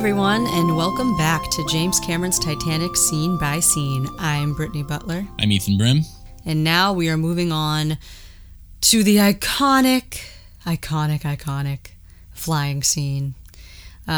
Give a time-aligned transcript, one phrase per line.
[0.00, 4.08] everyone, and welcome back to James Cameron's Titanic Scene by Scene.
[4.18, 6.00] I'm Brittany Butler, I'm Ethan Brim.
[6.46, 7.98] and now we are moving on
[8.80, 10.22] to the iconic,
[10.64, 11.90] iconic, iconic
[12.32, 13.34] flying scene.
[14.08, 14.12] Uh,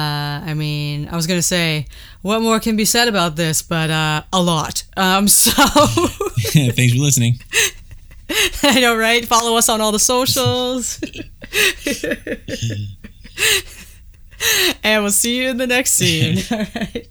[0.46, 1.87] I mean, I was gonna say,
[2.20, 3.60] what more can be said about this?
[3.60, 4.84] But uh, a lot.
[4.96, 5.51] Um, so
[6.52, 7.41] Thanks for listening.
[8.62, 9.24] I know, right?
[9.24, 11.01] Follow us on all the socials.
[14.84, 16.38] and we'll see you in the next scene.
[16.51, 17.09] All right.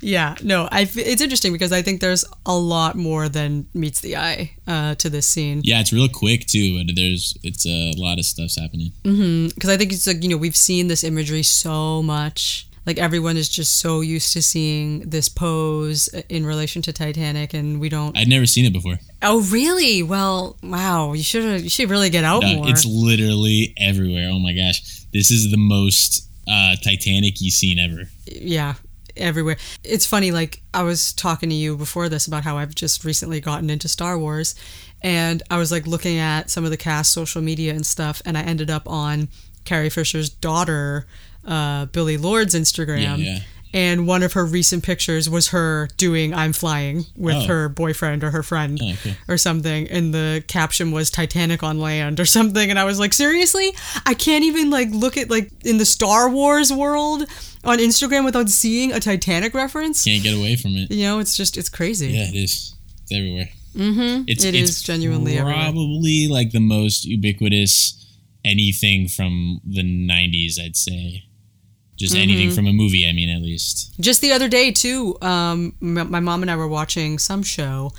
[0.00, 0.88] Yeah, no, I.
[0.94, 5.08] It's interesting because I think there's a lot more than meets the eye uh, to
[5.08, 5.60] this scene.
[5.62, 6.84] Yeah, it's real quick too.
[6.84, 8.92] But there's it's a lot of stuff's happening.
[9.02, 12.66] Because I think it's like you know we've seen this imagery so much.
[12.84, 17.78] Like everyone is just so used to seeing this pose in relation to Titanic, and
[17.80, 18.16] we don't.
[18.18, 18.98] I'd never seen it before.
[19.22, 20.02] Oh, really?
[20.02, 21.12] Well, wow.
[21.12, 21.60] You should.
[21.60, 22.68] You should really get out No, more.
[22.68, 24.30] it's literally everywhere.
[24.32, 28.08] Oh my gosh, this is the most uh, Titanic-y scene ever.
[28.26, 28.74] yeah
[29.14, 33.04] everywhere it's funny like i was talking to you before this about how i've just
[33.04, 34.54] recently gotten into star wars
[35.02, 38.38] and i was like looking at some of the cast social media and stuff and
[38.38, 39.28] i ended up on
[39.66, 41.06] carrie fisher's daughter
[41.46, 43.38] uh, billie lourd's instagram Yeah, yeah.
[43.74, 47.46] And one of her recent pictures was her doing i'm flying with Oh.
[47.46, 49.12] her boyfriend or her friend Oh, cool.
[49.28, 53.12] or something and the caption was titanic on land or something and i was like
[53.12, 53.72] seriously
[54.06, 57.24] i can't even like look at like in the star wars world
[57.64, 60.90] on instagram without seeing a titanic reference Can't get away from it.
[60.90, 62.74] you know it's just it's crazy Yeah, it is.
[63.02, 63.48] It's everywhere.
[63.74, 64.24] Mm-hmm.
[64.28, 65.62] It's It it's is genuinely everywhere.
[65.62, 67.98] probably like the most ubiquitous
[68.44, 70.60] anything from the '90s.
[70.60, 71.24] I'd say.
[71.96, 72.54] Just anything Mm-hmm.
[72.56, 73.06] from a movie.
[73.08, 73.92] I mean, at least.
[74.00, 77.92] just the other day too um, my mom and i were watching some show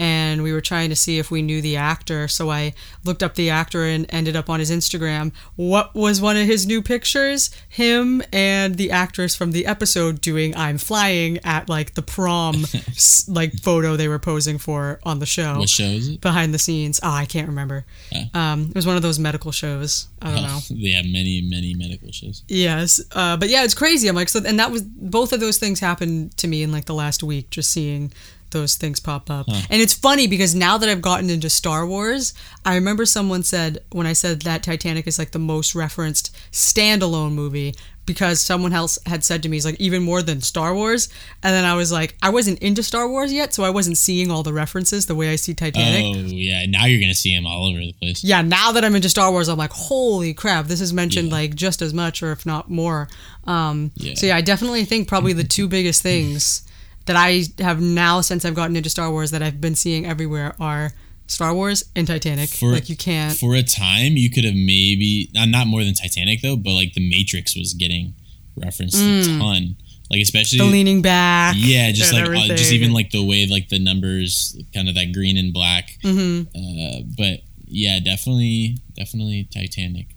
[0.00, 2.26] and we were trying to see if we knew the actor.
[2.26, 2.72] So i
[3.04, 5.30] looked up the actor and ended up on his instagram.
[5.56, 7.50] What was one of his new pictures?
[7.68, 12.64] Him and the actress from the episode doing i'm flying at like the prom
[13.28, 15.58] like photo they were posing for on the show.
[15.58, 16.20] What show is it?
[16.22, 16.98] behind the scenes.
[17.02, 17.84] Oh i can't remember.
[18.32, 20.08] Um, it was one of those medical shows.
[20.22, 20.58] I don't know.
[20.58, 22.42] Oh, yeah, many many medical shows.
[22.48, 24.08] Yes, uh, but yeah, it's crazy.
[24.08, 26.86] I'm like, so, and that was both of those things happened to me in like
[26.86, 28.12] the last week, just seeing
[28.50, 29.46] those things pop up.
[29.48, 32.34] And it's funny because now that I've gotten into Star Wars,
[32.64, 37.32] I remember someone said when I said that Titanic is like the most referenced standalone
[37.32, 37.74] movie
[38.06, 41.08] because someone else had said to me, "It's like even more than Star Wars,"
[41.44, 44.32] and then I was like, I wasn't into Star Wars yet, so I wasn't seeing
[44.32, 46.16] all the references the way I see Titanic.
[46.16, 48.24] Oh yeah, now you're gonna see him all over the place.
[48.24, 51.34] yeah, now that I'm into Star Wars, I'm like, holy crap, this is mentioned Yeah.
[51.34, 53.08] like just as much or if not more.
[53.44, 54.14] Um, Yeah.
[54.14, 56.62] So yeah, I definitely think probably the two biggest things
[57.06, 60.54] that I have now since I've gotten into Star Wars that I've been seeing everywhere
[60.60, 60.92] are
[61.26, 62.48] Star Wars and Titanic.
[62.50, 63.36] For- like you can't.
[63.36, 67.08] For a time, you could have maybe not more than Titanic though, but like The
[67.08, 68.14] Matrix was getting
[68.56, 69.76] referenced a ton.
[70.10, 70.62] Like especially Mm.
[70.66, 71.54] the leaning back.
[71.56, 75.12] yeah, just like uh, just even like the way like the numbers, kind of that
[75.12, 75.96] green and black.
[76.02, 76.48] Mm-hmm.
[76.54, 80.08] Uh, but yeah, definitely, definitely Titanic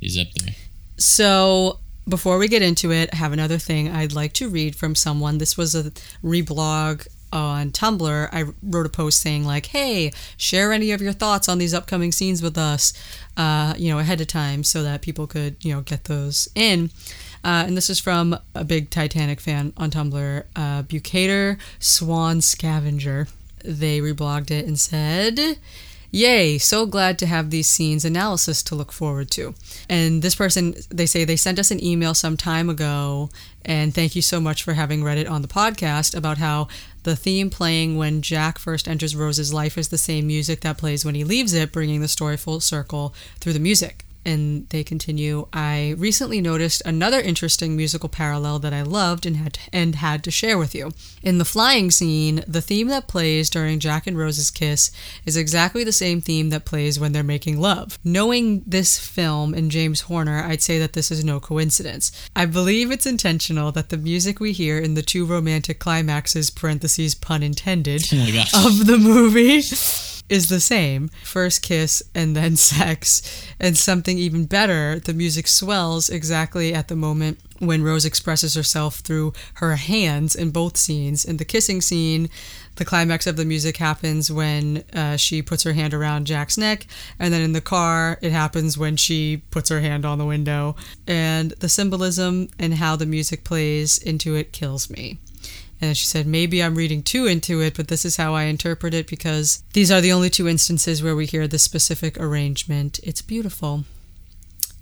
[0.00, 0.54] is up there.
[0.98, 4.94] So before we get into it, I have another thing I'd like to read from
[4.94, 5.38] someone.
[5.38, 5.90] This was a
[6.22, 8.28] reblog on Tumblr.
[8.32, 12.12] I wrote a post saying like, "Hey, share any of your thoughts on these upcoming
[12.12, 12.92] scenes with us,
[13.36, 16.90] uh, you know, ahead of time, so that people could, you know, get those in."
[17.42, 23.28] Uh, and this is from a big Titanic fan on Tumblr, uh, Bucator Swan Scavenger.
[23.62, 25.58] They reblogged it and said,
[26.14, 29.52] Yay, so glad to have these scenes analysis to look forward to.
[29.88, 33.30] And this person, they say they sent us an email some time ago,
[33.64, 36.68] and thank you so much for having read it on the podcast about how
[37.02, 41.04] the theme playing when Jack first enters Rose's life is the same music that plays
[41.04, 44.03] when he leaves it, bringing the story full circle through the music.
[44.24, 49.58] And they continue, I recently noticed another interesting musical parallel that I loved and had
[49.72, 50.92] and had to share with you.
[51.22, 54.90] In the flying scene, the theme that plays during Jack and Rose's kiss
[55.26, 57.98] is exactly the same theme that plays when they're making love.
[58.02, 62.10] Knowing this film and James Horner, I'd say that this is no coincidence.
[62.34, 67.14] I believe it's intentional that the music we hear in the two romantic climaxes parentheses
[67.14, 69.62] pun intended Oh of the movie
[70.28, 76.08] is the same first kiss and then sex and something even better the music swells
[76.08, 81.36] exactly at the moment when rose expresses herself through her hands in both scenes in
[81.36, 82.28] the kissing scene
[82.76, 86.86] the climax of the music happens when uh, she puts her hand around Jack's neck,
[87.18, 90.74] and then in the car, it happens when she puts her hand on the window.
[91.06, 95.18] And the symbolism and how the music plays into it kills me.
[95.84, 98.94] And she said, maybe I'm reading too into it, but this is how I interpret
[98.94, 102.98] it because these are the only two instances where we hear this specific arrangement.
[103.02, 103.84] It's beautiful.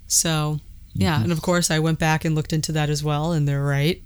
[0.07, 0.61] So,
[0.95, 3.65] Yeah, and of course I went back and looked into that as well, and they're
[3.65, 4.03] right.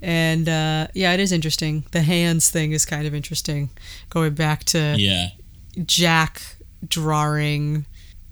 [0.00, 1.84] And uh, yeah, it is interesting.
[1.90, 3.70] The hands thing is kind of interesting.
[4.10, 5.28] Going back to Yeah.
[5.84, 6.42] Jack
[6.86, 7.84] drawing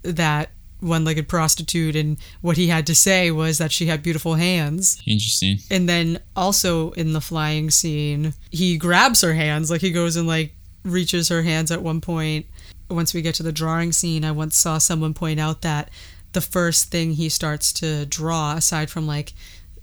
[0.03, 5.01] that one-legged prostitute, and what he had to say was that she had beautiful hands.
[5.05, 5.57] Interesting.
[5.71, 10.27] And then also in the flying scene, he grabs her hands, like he goes and
[10.27, 10.53] like
[10.83, 12.45] reaches her hands at one point.
[12.89, 15.89] Once we get to the drawing scene, I once saw someone point out that
[16.33, 19.33] the first thing he starts to draw, aside from like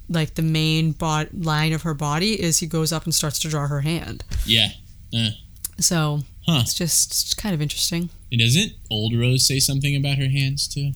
[0.09, 3.49] like the main bod- line of her body, is he goes up and starts to
[3.49, 4.23] draw her hand.
[4.47, 4.69] Yeah.
[5.13, 5.31] Uh,
[5.81, 6.61] So huh.
[6.63, 8.11] it's just it's kind of interesting.
[8.35, 10.91] And doesn't old Rose say something about her hands too?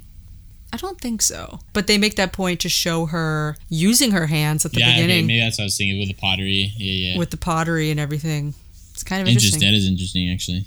[0.73, 4.67] I don't think so, but they make that point to show her using her hands
[4.67, 6.73] at the yeah, okay, beginning maybe that's what I was thinking with the pottery.
[6.77, 7.19] Yeah, yeah.
[7.19, 8.55] with the pottery and everything.
[8.91, 9.63] It's kind of Interesting.
[9.63, 9.73] interesting.
[9.73, 10.65] That is interesting, actually.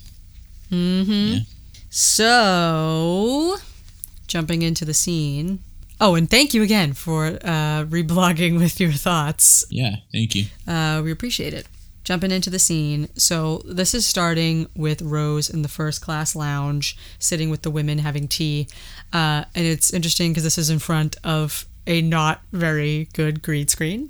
[0.71, 1.33] Mm-hmm.
[1.33, 1.39] Yeah.
[1.89, 3.57] So,
[4.27, 5.59] jumping into the scene.
[5.99, 9.65] Oh, and thank you again for uh, reblogging with your thoughts.
[9.69, 10.45] Yeah, thank you.
[10.65, 11.67] Uh, we appreciate it.
[12.03, 13.09] Jumping into the scene.
[13.15, 17.99] So, this is starting with Rose in the first class lounge, sitting with the women
[17.99, 18.67] having tea.
[19.13, 23.67] Uh, and it's interesting because this is in front of a not very good green
[23.67, 24.09] screen.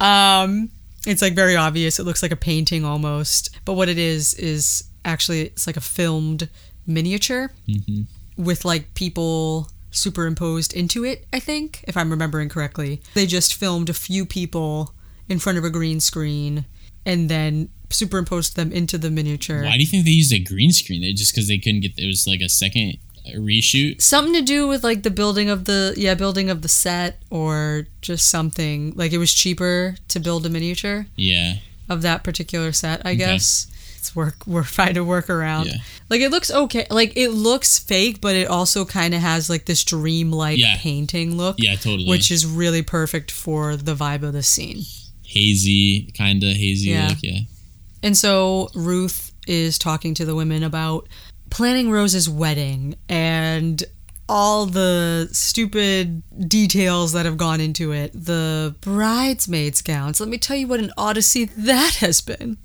[0.00, 0.70] Um,
[1.06, 1.98] it's like very obvious.
[1.98, 3.50] It looks like a painting almost.
[3.64, 6.48] But what it is, is actually it's like a filmed
[6.86, 8.02] miniature hmm
[8.36, 13.02] with like people superimposed into it, I think, if I'm remembering correctly.
[13.14, 14.94] They just filmed a few people
[15.28, 16.64] in front of a green screen
[17.06, 19.64] and then superimposed them into the miniature.
[19.64, 21.00] Why do you think they used a green screen?
[21.02, 22.98] They just because they couldn't get it was like a second
[23.36, 24.00] reshoot.
[24.00, 27.86] Something to do with like the building of the yeah, building of the set or
[28.00, 28.92] just something.
[28.96, 31.54] Like it was cheaper to build a miniature Yeah,
[31.88, 33.18] of that particular set, I Okay.
[33.18, 33.66] guess.
[33.98, 35.66] It's work we're trying to work around.
[35.66, 35.76] Yeah.
[36.08, 36.86] Like it looks okay.
[36.90, 40.76] Like it looks fake, but it also kind of has like this dream-like Yeah.
[40.78, 41.56] painting look.
[41.58, 42.08] yeah, totally.
[42.08, 44.84] which is really perfect for the vibe of the scene.
[45.30, 47.08] Hazy, kind of hazy Yeah.
[47.08, 47.18] look.
[47.22, 47.40] Yeah,
[48.02, 51.08] And so Ruth is talking to the women about
[51.50, 53.82] planning Rose's wedding and
[54.30, 58.12] all the stupid details that have gone into it.
[58.12, 60.20] The bridesmaids' gowns.
[60.20, 62.56] Let me tell you what an odyssey that has been.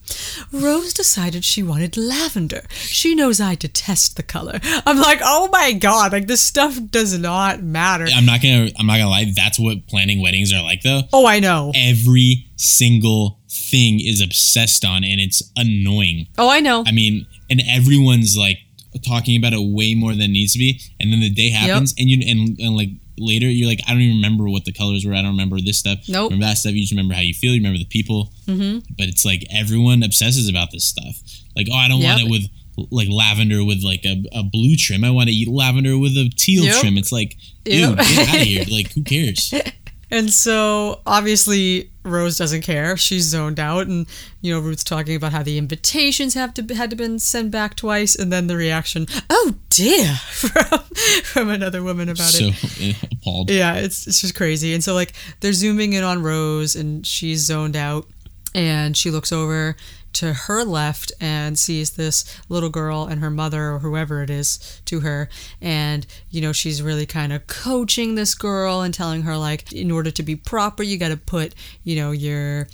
[0.52, 2.62] Rose decided she wanted lavender.
[2.70, 4.60] She knows I detest the color.
[4.86, 8.06] I'm like, oh my god, like this stuff does not matter.
[8.14, 8.70] I'm not gonna.
[8.78, 9.34] I'm not gonna lie.
[9.36, 11.02] That's what planning weddings are like, though.
[11.12, 11.72] Oh, I know.
[11.76, 16.28] Every single thing is obsessed on, and it's annoying.
[16.38, 16.84] Oh, I know.
[16.86, 18.60] I mean, and everyone's like
[19.04, 21.94] talking about it way more than it needs to be, and then the day happens,
[21.98, 25.06] and you and, and like later you're like, I don't even remember what the colors
[25.06, 25.14] were.
[25.14, 26.00] I don't remember this stuff.
[26.08, 26.32] Nope.
[26.32, 26.74] Remember that stuff.
[26.74, 27.54] You just remember how you feel.
[27.54, 28.32] You remember the people.
[28.46, 28.80] Mm-hmm.
[28.98, 31.16] But it's like everyone obsesses about this stuff.
[31.56, 32.44] Like, oh, I don't want it with
[32.92, 35.04] like lavender with like a, a blue trim.
[35.06, 36.82] I want to eat lavender with a teal Yep.
[36.82, 36.98] trim.
[36.98, 37.90] It's like, Yep.
[37.90, 38.66] dude, get out of here.
[38.70, 39.54] Like, who cares?
[40.12, 42.96] And so obviously Rose doesn't care.
[42.96, 44.06] She's zoned out, and
[44.42, 47.76] you know Ruth's talking about how the invitations have to had to been sent back
[47.76, 50.80] twice, and then the reaction, "Oh dear," from
[51.24, 53.04] from another woman about so it.
[53.12, 53.50] appalled.
[53.50, 54.74] Yeah, it's it's just crazy.
[54.74, 58.08] And so like they're zooming in on Rose, and she's zoned out,
[58.54, 59.76] and she looks over
[60.16, 64.82] to her left and sees this little girl and her mother or whoever it is
[64.86, 65.30] to her.
[65.62, 69.92] And you know she's really kind of coaching this girl and telling her like in
[69.92, 71.54] order to be proper you got to put
[71.84, 72.68] you know your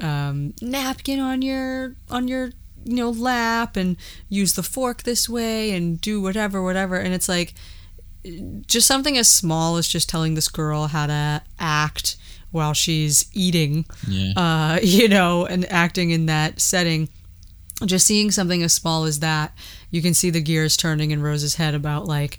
[0.00, 2.52] um, napkin on your on your
[2.84, 3.96] you know lap and
[4.28, 6.96] use the fork this way and do whatever whatever.
[6.96, 7.54] And it's like
[8.66, 12.16] just something as small as just telling this girl how to act
[12.54, 14.32] while she's eating Yeah.
[14.36, 17.08] uh, you know, and acting in that setting.
[17.84, 19.52] Just seeing something as small as that,
[19.90, 22.38] you can see the gears turning in Rose's head about like,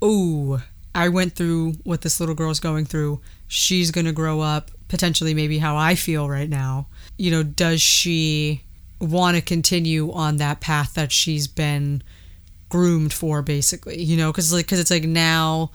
[0.00, 0.62] oh,
[0.94, 3.20] I went through what this little girl's going through.
[3.48, 6.86] She's gonna grow up potentially maybe how I feel right now.
[7.18, 8.62] You know, does she
[9.00, 12.02] want to continue on that path that she's been
[12.70, 15.70] groomed for basically you know because like because it's like now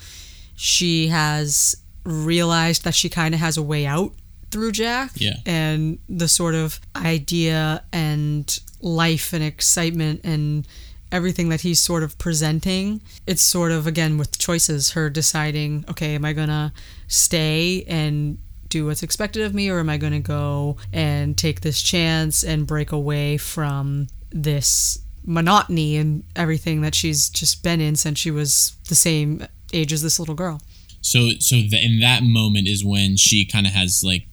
[0.56, 4.14] she has realized that she kind of has a way out
[4.52, 5.36] through jack Yeah.
[5.46, 10.68] and the sort of idea and life and excitement and
[11.12, 16.16] everything that he's sort of presenting it's sort of again with choices her deciding okay
[16.16, 16.72] am i gonna
[17.08, 18.38] stay and
[18.70, 22.66] do what's expected of me or am i gonna go and take this chance and
[22.68, 28.76] break away from this monotony and everything that she's just been in since she was
[28.88, 30.60] the same age as this little girl
[31.02, 34.28] So, so the, in that moment is when she kind of has like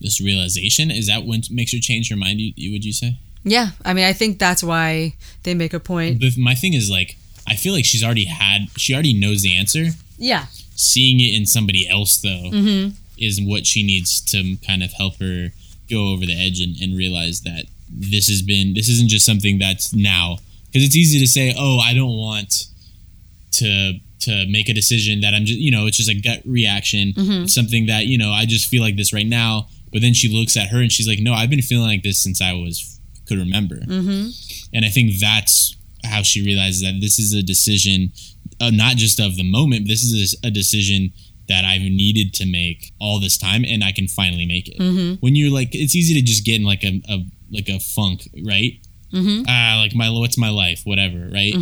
[0.00, 0.90] this realization.
[0.90, 2.40] Is that when makes her change her mind?
[2.40, 3.18] You, you would you say?
[3.42, 6.90] yeah i mean i think that's why they make a point But my thing is
[6.90, 7.16] like,
[7.48, 9.86] I feel like she's already had she already knows the answer.
[10.18, 10.44] Yeah.
[10.76, 12.90] Seeing it in somebody else though Mm-hmm.
[13.16, 15.48] is what she needs to kind of help her
[15.88, 19.58] go over the edge and, and realize that this has been this isn't just something
[19.58, 20.36] that's now
[20.66, 22.66] because it's easy to say oh I don't want
[23.52, 27.12] to to make a decision that I'm just you know it's just a gut reaction
[27.14, 27.46] Mm-hmm.
[27.46, 30.56] Something that you know I just feel like this right now but then she looks
[30.56, 33.38] at her and she's like no I've been feeling like this since I was could
[33.38, 34.30] remember Mm-hmm.
[34.74, 38.10] and I think that's how she realizes that this is a decision,
[38.60, 39.86] uh, not just of the moment.
[39.86, 41.12] This is a, a decision
[41.48, 44.78] that I've needed to make all this time, and I can finally make it.
[44.78, 45.14] Mm-hmm.
[45.20, 47.18] When you're like, it's easy to just get in like a, a
[47.50, 48.80] like a funk, right?
[49.12, 49.42] Mm-hmm.
[49.48, 51.52] Ah, like my what's my life, whatever, right?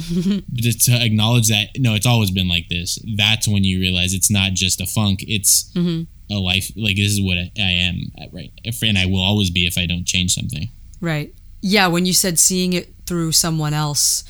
[0.55, 2.99] Just to acknowledge that no, it's always been like this.
[3.17, 6.07] That's when you realize it's not just a funk; it's Mhm.
[6.31, 6.71] a life.
[6.77, 8.53] Like this is what I, I am, right?
[8.83, 10.69] And I will always be if I don't change something.
[11.01, 11.35] Right.
[11.63, 14.25] Yeah, when you said seeing it through someone else,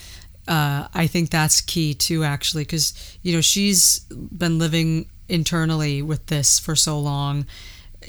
[0.47, 4.01] uh, I think that's key too, actually, because, you know, she's
[4.37, 7.45] been living internally with this for so long.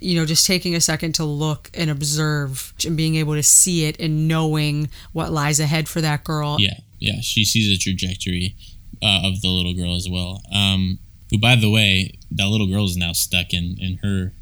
[0.01, 3.86] You know, just taking a second to look and observe and being able to see
[3.86, 6.58] it and knowing what lies ahead for that girl.
[6.60, 7.22] Yeah, yeah.
[7.22, 8.56] She sees a trajectory
[9.01, 10.41] uh, of the little girl as well.
[10.53, 14.34] Um, who, by the way, that little girl is now stuck in in her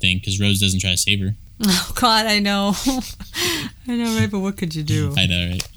[0.00, 1.34] thing because Rose doesn't try to save her.
[1.64, 2.74] Oh, God, I know.
[3.88, 4.30] I know, right?
[4.30, 5.14] But what could you do?
[5.16, 5.68] I know, right?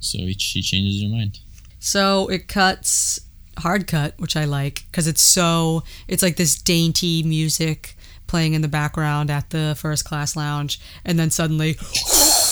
[0.00, 1.38] So he- she changes her mind.
[1.78, 3.20] So it cuts
[3.58, 7.96] hard cut, which I like because it's so it's like this dainty music
[8.28, 11.76] playing in the background at the first class lounge, and then suddenly,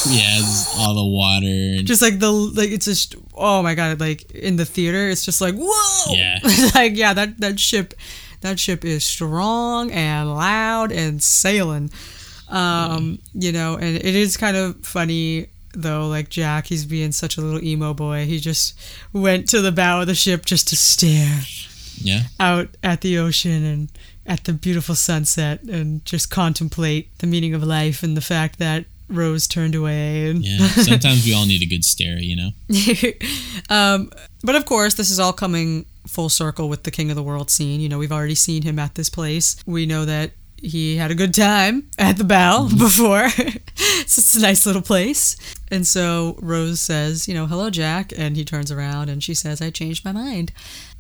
[0.08, 0.40] Yeah,
[0.78, 1.46] all the water.
[1.46, 5.24] And, just like the like it's just oh my god, like in the theater, it's
[5.24, 6.38] just like whoa, Yeah.
[6.74, 7.94] like yeah, that that ship,
[8.40, 11.90] that ship is strong and loud and sailing,
[12.48, 17.36] um, you know, and it is kind of funny though like jack he's being such
[17.36, 18.72] a little emo boy he just
[19.12, 21.40] went to the bow of the ship just to stare
[21.98, 23.92] yeah, out at the ocean and
[24.26, 28.84] at the beautiful sunset and just contemplate the meaning of life and the fact that
[29.08, 30.30] Rose turned away.
[30.30, 30.66] And yeah.
[30.68, 32.50] Sometimes we all need a good stare, you know.
[33.74, 34.10] um,
[34.42, 37.50] but of course, this is all coming full circle with the King of the World
[37.50, 37.80] scene.
[37.80, 39.56] You know, we've already seen him at this place.
[39.66, 43.28] We know that he had a good time at the bow before.
[43.28, 43.42] so
[43.76, 45.36] it's a nice little place.
[45.70, 48.12] And so Rose says, you know, hello, Jack.
[48.16, 50.52] And he turns around and she says, I changed my mind.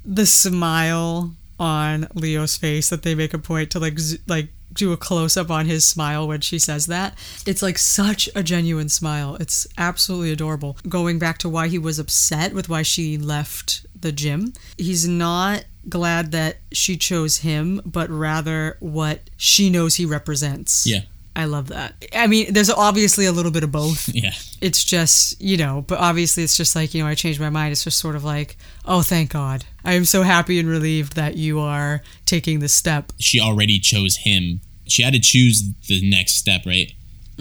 [0.04, 4.96] The smile on Leo's face that they make a point to like, like, do a
[4.96, 7.16] close up on his smile when she says that.
[7.46, 9.36] It's like such a genuine smile.
[9.36, 10.76] It's absolutely adorable.
[10.88, 15.64] Going back to why he was upset with why she left the gym, he's not
[15.88, 20.86] glad that she chose him, but rather what she knows he represents.
[20.86, 21.00] Yeah,
[21.36, 21.94] I love that.
[22.14, 24.08] I mean, there's obviously a little bit of both.
[24.14, 27.50] yeah, It's just, you know, but obviously it's just like, you know, I changed my
[27.50, 27.72] mind.
[27.72, 29.64] It's just sort of like, oh, thank God.
[29.84, 33.12] I am so happy and relieved that you are taking this step.
[33.18, 34.60] she already chose him.
[34.88, 36.90] She had to choose the next step, right?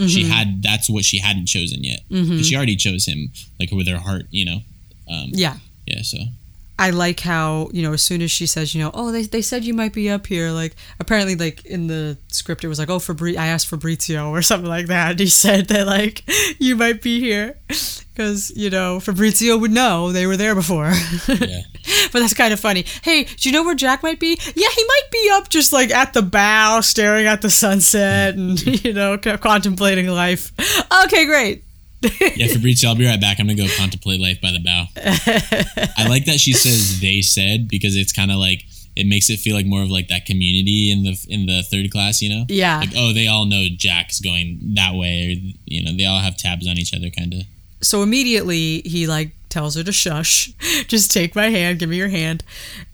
[0.07, 2.01] She had that's what she hadn't chosen yet.
[2.09, 4.59] But she already chose him, like with her heart, you know.
[5.09, 5.55] Um, Yeah.
[5.85, 6.17] yeah, so
[6.77, 9.41] I like how, you know, as soon as she says, you know, oh, they, they
[9.41, 12.89] said you might be up here, like, apparently, like, in the script, it was like,
[12.89, 15.12] oh, Fabri- I asked Fabrizio or something like that.
[15.12, 16.24] And he said that, like,
[16.60, 17.58] you might be here.
[17.67, 20.91] Because, you know, Fabrizio would know they were there before.
[21.27, 21.62] yeah.
[22.12, 22.86] but that's kind of funny.
[23.03, 24.38] Hey, do you know where Jack might be?
[24.55, 28.62] Yeah, he might be up just, like, at the bow, staring at the sunset and,
[28.84, 30.51] you know, contemplating life.
[31.05, 31.64] Okay, great.
[32.35, 33.39] Yeah, Fabrizio, I'll be right back.
[33.39, 34.85] I'm gonna go contemplate life by the bow.
[35.97, 38.63] I like that she says they said because it's kind of like
[38.95, 41.91] it makes it feel like more of like that community in the in the third
[41.91, 42.45] class, you know?
[42.50, 42.79] Yeah.
[42.79, 46.38] Like oh, they all know Jack's going that way, or you know, they all have
[46.38, 47.41] tabs on each other, kind of.
[47.81, 50.51] so immediately he like tells her to shush
[50.89, 52.43] just take my hand give me your hand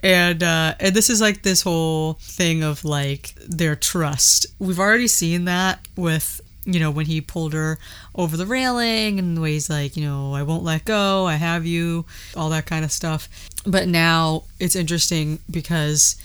[0.03, 5.07] and uh and this is like this whole thing of like their trust we've already
[5.07, 7.79] seen that with you know when he pulled her
[8.15, 11.33] over the railing and the way he's like you know i won't let go i
[11.35, 13.27] have you all that kind of stuff
[13.65, 16.15] but now it's interesting because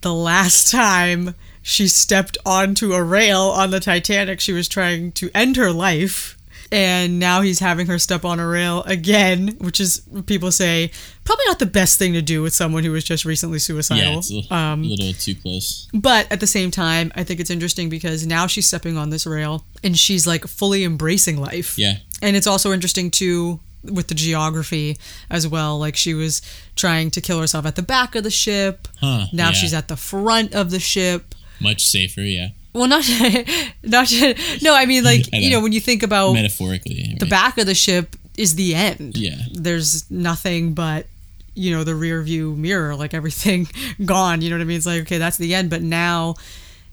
[0.00, 1.34] the last time
[1.68, 6.37] she stepped onto a rail on the Titanic, she was trying to end her life.
[6.70, 10.90] And now he's having her step on a rail again, which is, people say,
[11.24, 14.12] probably not the best thing to do with someone who was just recently suicidal.
[14.12, 15.88] Yeah, it's a, um, a little too close.
[15.94, 19.26] but at the same time, I think it's interesting because now she's stepping on this
[19.26, 21.78] rail and she's like fully embracing life.
[21.78, 24.98] Yeah, And it's also interesting too with the geography
[25.30, 25.78] as well.
[25.78, 26.42] Like she was
[26.76, 28.88] trying to kill herself at the back of the ship.
[29.00, 29.26] huh?
[29.32, 29.52] Now yeah.
[29.52, 31.34] she's at the front of the ship.
[31.60, 32.20] much safer.
[32.20, 33.04] Yeah, Well, not
[33.82, 34.12] not
[34.62, 34.74] no.
[34.74, 35.56] I mean, like I you know.
[35.58, 37.16] know, when you think about metaphorically.
[37.18, 37.30] the right?
[37.30, 39.16] back of the ship is the end.
[39.16, 41.06] Yeah, There's nothing but
[41.54, 43.66] you know the rear view mirror like everything
[44.04, 46.36] gone you know what i mean it's like okay that's the end but now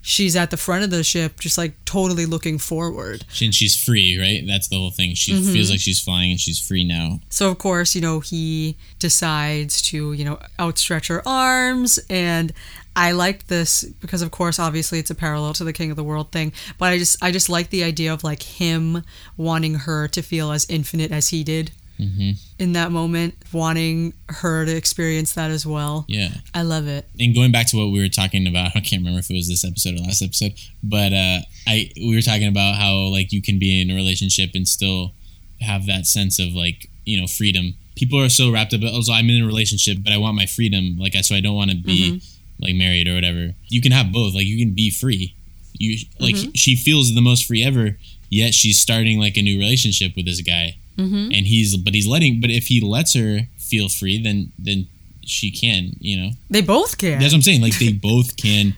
[0.07, 3.25] she's at the front of the ship just like totally looking forward.
[3.41, 4.43] And she's free right?
[4.47, 5.15] That's the whole thing.
[5.15, 5.51] She Mm-hmm.
[5.51, 7.19] feels like she's flying and she's free now.
[7.29, 12.51] So of course you know he decides to you know outstretch her arms and
[12.95, 16.03] i like this because of course obviously it's a parallel to the king of the
[16.03, 19.03] world thing but i just i just like the idea of like him
[19.37, 22.31] wanting her to feel as infinite as he did Mm-hmm.
[22.59, 27.33] in that moment wanting her to experience that as well yeah i love it and
[27.33, 29.65] going back to what we were talking about, I can't remember if it was this
[29.65, 33.59] episode or last episode, but uh, I we were talking about how like you can
[33.59, 35.13] be in a relationship and still
[35.61, 37.75] have that sense of like you know freedom.
[37.95, 38.81] People are so wrapped up.
[38.83, 40.97] Oh, also, I'm in a relationship, but I want my freedom.
[40.97, 42.63] Like I so I don't want to be mm-hmm.
[42.63, 43.53] like married or whatever.
[43.67, 44.35] You can have both.
[44.35, 45.35] Like you can be free.
[45.73, 46.51] You like mm-hmm.
[46.53, 47.97] she feels the most free ever.
[48.29, 51.31] Yet she's starting like a new relationship with this guy, mm-hmm.
[51.31, 52.41] and he's but he's letting.
[52.41, 54.87] But if he lets her feel free, then then
[55.23, 55.91] she can.
[55.99, 56.29] You know.
[56.49, 57.61] they both can That's what I'm saying.
[57.61, 58.75] Like they both can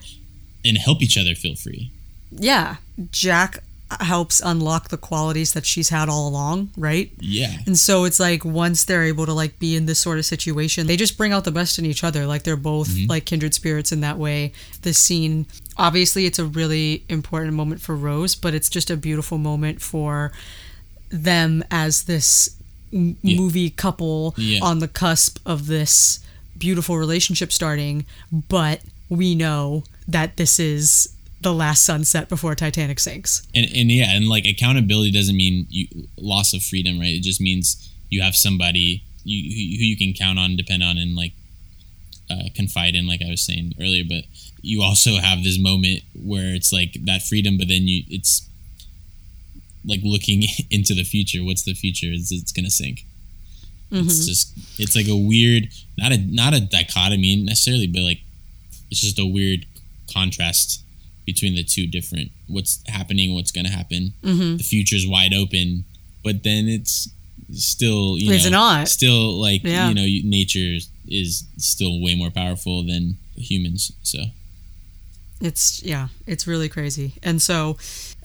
[0.64, 1.90] and help each other feel free.
[2.30, 2.76] yeah
[3.10, 3.62] jack
[4.00, 7.56] helps unlock the qualities that she's had all along right Yeah.
[7.66, 10.86] And so it's like once they're able to like be in this sort of situation,
[10.86, 12.26] they just bring out the best in each other.
[12.26, 13.08] Like they're both mm-hmm.
[13.10, 14.52] like kindred spirits in that way.
[14.82, 19.38] This scene, obviously, it's a really important moment for Rose, but it's just a beautiful
[19.38, 20.32] moment for
[21.10, 22.50] them as this
[22.92, 23.38] m- Yeah.
[23.38, 24.60] movie couple Yeah.
[24.62, 26.20] on the cusp of this
[26.58, 28.04] beautiful relationship starting.
[28.30, 31.08] But we know that this is
[31.40, 33.46] the last sunset before Titanic sinks.
[33.54, 37.14] And and yeah, and like accountability doesn't mean you loss of freedom, right?
[37.14, 40.98] It just means you have somebody you who who you can count on, depend on,
[40.98, 41.32] and like
[42.30, 44.04] uh, confide in, like I was saying earlier.
[44.08, 44.24] But
[44.62, 48.48] you also have this moment where it's like that freedom, but then you it's
[49.84, 51.44] like looking into the future.
[51.44, 52.12] What's the future?
[52.12, 53.04] Is it's gonna sink.
[53.90, 58.20] It's just it's like a weird not a not a dichotomy necessarily, but like
[58.90, 59.64] it's just a weird
[60.12, 60.82] contrast
[61.32, 64.02] between the two different what's happening, what's gonna happen.
[64.22, 65.84] The future's wide open,
[66.26, 66.94] but then it's
[67.52, 68.88] still you It's know not.
[68.88, 69.88] still like Yeah.
[69.88, 70.70] you know nature
[71.22, 73.02] is still way more powerful than
[73.36, 73.92] humans.
[74.02, 74.18] So
[75.40, 77.76] it's yeah it's really crazy and so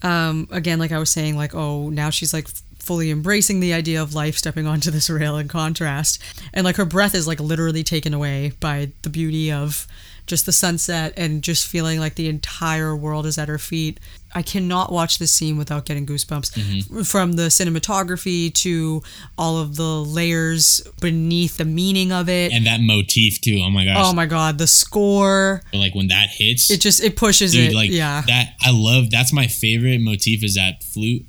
[0.01, 2.47] um again like i was saying like oh now she's like
[2.79, 6.19] fully embracing the idea of life stepping onto this rail in contrast
[6.55, 9.85] and like her breath is like literally taken away by the beauty of
[10.25, 13.99] just the sunset and just feeling like the entire world is at her feet
[14.33, 19.01] i cannot watch this scene without getting goosebumps from the cinematography to
[19.37, 23.61] all of the layers beneath the meaning of it and that motif too.
[23.63, 23.97] Oh my gosh!
[23.99, 27.71] oh my god the score But like when that hits, it just it pushes dude,
[27.71, 28.53] it like yeah that.
[28.61, 29.11] I love.
[29.11, 31.25] That's my favorite motif is that flute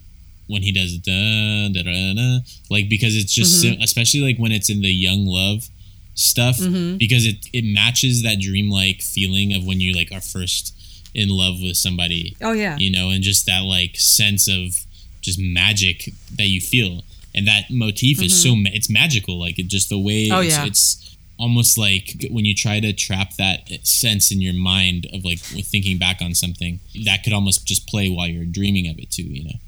[0.47, 2.39] when he does da da da da.
[2.71, 3.75] Like because it's just Mm-hmm.
[3.75, 5.69] sim- especially like when it's in the young love
[6.15, 6.97] stuff Mm-hmm.
[6.97, 10.73] because it it matches that dreamlike feeling of when you like are first
[11.15, 12.37] in love with somebody.
[12.43, 14.85] oh yeah you know, and just that like sense of
[15.21, 17.03] just magic that you feel,
[17.35, 19.39] and that motif is so ma- it's magical.
[19.41, 20.35] Like it just the way Mm-hmm.
[20.35, 20.67] Oh, it's, yeah.
[20.67, 25.41] it's almost like when you try to trap that sense in your mind of like
[25.41, 29.23] thinking back on something that could almost just play while you're dreaming of it too.
[29.25, 29.59] You know,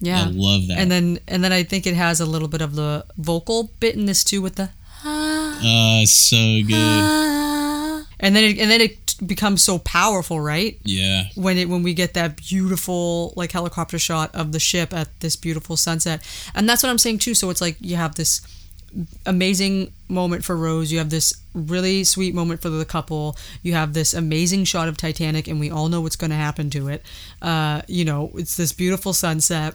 [0.00, 0.78] yeah I love that.
[0.78, 3.94] and then and then I think it has a little bit of the vocal bit
[3.94, 4.70] in this too with the
[5.64, 8.04] uh, so good.
[8.20, 10.78] and then it, and then it becomes so powerful, right?
[10.84, 15.08] Yeah, When it when we get that beautiful like helicopter shot of the ship at
[15.20, 16.22] this beautiful sunset,
[16.54, 17.34] and that's what I'm saying too.
[17.34, 18.40] So it's like you have this
[19.26, 20.90] amazing moment for Rose.
[20.92, 23.36] You have this really sweet moment for the couple.
[23.62, 26.70] You have this amazing shot of Titanic, and we all know what's going to happen
[26.70, 27.02] to it.
[27.42, 29.74] Uh, you know, it's this beautiful sunset.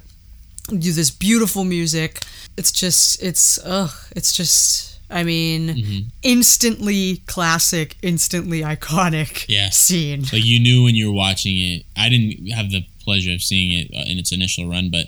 [0.70, 2.20] You this beautiful music.
[2.58, 4.91] It's just, it's, ugh, it's just.
[5.12, 9.70] I mean, instantly classic, instantly iconic Yeah.
[9.70, 10.22] scene.
[10.32, 11.86] like you knew when you were watching it.
[11.98, 15.08] I didn't have the pleasure of seeing it uh, in its initial run, but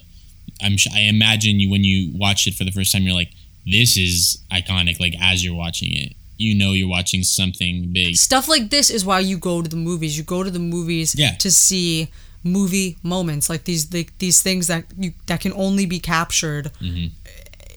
[0.62, 3.32] I'm sh- I imagine you when you watched it for the first time, you're like,
[3.66, 5.00] this is iconic.
[5.00, 8.16] Like as you're watching it, you know you're watching something big.
[8.18, 10.18] Stuff like this is why you go to the movies.
[10.18, 11.36] You go to the movies Yeah.
[11.38, 12.10] to see
[12.44, 17.08] movie moments like these like, these things that you that can only be captured Mm-hmm.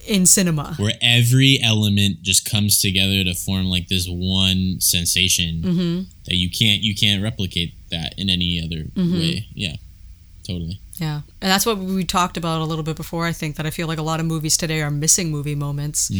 [0.07, 0.75] In cinema.
[0.79, 6.01] Where every element just comes together to form like this one sensation Mm-hmm.
[6.27, 9.13] that you can't you can't replicate that in any other Mm-hmm.
[9.15, 9.47] way.
[9.55, 9.77] Yeah,
[10.45, 10.81] totally.
[10.99, 11.21] Yeah.
[11.43, 13.27] And that's what we talked about a little bit before.
[13.27, 16.11] I think that I feel like a lot of movies today are missing movie moments.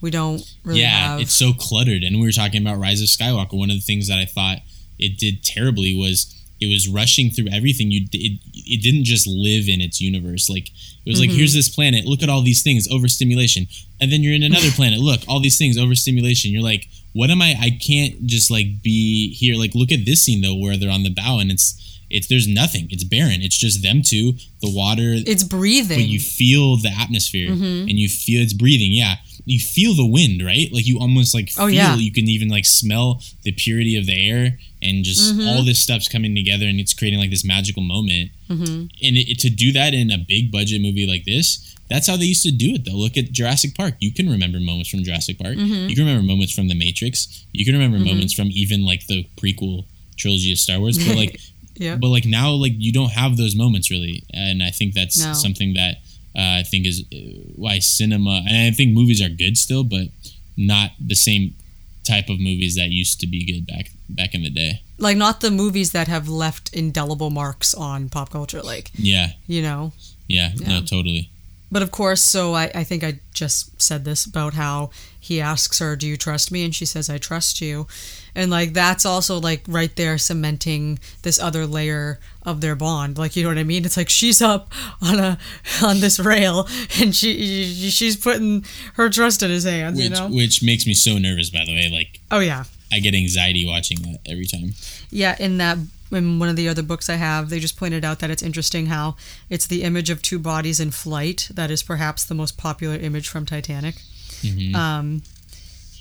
[0.00, 0.82] We don't really Mm.
[0.82, 2.02] yeah, have it's so cluttered.
[2.02, 3.52] And we were talking about Rise of Skywalker.
[3.58, 4.58] One of the things that I thought
[4.98, 7.90] it did terribly was it was rushing through everything.
[7.90, 10.48] You it, it didn't just live in its universe.
[10.48, 11.38] Like it was like mm-hmm.
[11.38, 12.06] here's this planet.
[12.06, 12.88] Look at all these things.
[12.90, 13.66] Overstimulation.
[14.00, 15.00] And then you're in another planet.
[15.00, 15.76] Look, all these things.
[15.76, 16.52] Overstimulation.
[16.52, 17.54] You're like, what am I?
[17.60, 19.56] I can't just like be here.
[19.56, 22.46] Like look at this scene though, where they're on the bow and it's it's there's
[22.46, 22.86] nothing.
[22.90, 23.42] It's barren.
[23.42, 25.14] It's just them two, the water.
[25.16, 25.98] It's breathing.
[25.98, 27.88] but you feel the atmosphere Mm-hmm.
[27.88, 28.92] and you feel it's breathing.
[28.92, 30.68] Yeah, you feel the wind, right?
[30.72, 31.64] Like you almost like feel.
[31.64, 31.96] Oh, yeah.
[31.96, 35.48] You can even like smell the purity of the air and just Mm-hmm.
[35.48, 38.30] all this stuff's coming together and it's creating like this magical moment.
[38.50, 38.74] Mm-hmm.
[39.06, 42.24] And it, to do that in a big budget movie like this, that's how they
[42.26, 42.84] used to do it.
[42.84, 43.94] Though, look at Jurassic Park.
[44.00, 45.56] You can remember moments from Jurassic Park.
[45.56, 45.88] Mm-hmm.
[45.88, 47.46] You can remember moments from The Matrix.
[47.52, 49.84] You can remember moments from even like the prequel
[50.16, 50.98] trilogy of Star Wars.
[50.98, 51.38] But like
[51.76, 51.96] yeah.
[51.96, 54.24] but like now like you don't have those moments really.
[54.32, 55.32] And i think that's No.
[55.32, 55.96] something that
[56.36, 57.16] uh, i think is uh,
[57.56, 60.08] why cinema and i think movies are good still but
[60.56, 61.54] not the same
[62.04, 64.82] type of movies that used to be good back back in the day.
[64.98, 69.28] Like not the movies that have left indelible marks on pop culture like yeah.
[69.46, 69.92] you know?
[70.28, 71.30] Yeah, no totally
[71.72, 74.90] but of course so I, I think i just said this about how
[75.22, 76.64] he asks her do you trust me?
[76.64, 77.86] And she says i trust you.
[78.34, 83.18] And like that's also like right there cementing this other layer of their bond.
[83.18, 83.84] Like you know what i mean?
[83.84, 85.38] It's like she's up on a
[85.82, 86.66] on this rail
[87.00, 90.28] and she she's putting her trust in his hands which you know?
[90.28, 91.88] which makes me so nervous by the way.
[91.88, 92.64] Like oh yeah.
[92.92, 94.74] I get anxiety watching that every time.
[95.10, 95.78] Yeah, in that
[96.12, 98.86] in one of the other books I have, they just pointed out that it's interesting
[98.86, 99.16] how
[99.50, 103.28] it's the image of two bodies in flight that is perhaps the most popular image
[103.28, 103.96] from Titanic.
[104.42, 104.74] Mhm.
[104.74, 105.22] Um,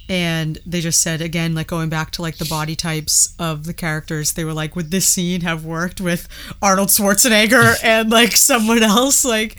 [0.10, 3.74] and they just said again, like going back to like the body types of the
[3.74, 6.28] characters, they were like, would this scene have worked with
[6.62, 9.24] Arnold Schwarzenegger and like someone else?
[9.24, 9.58] Like,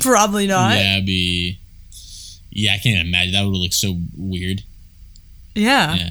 [0.00, 0.76] probably not.
[0.76, 1.58] yeah be
[2.50, 4.62] yeah i can't imagine that would look so weird
[5.54, 5.94] Yeah.
[5.94, 6.10] yeah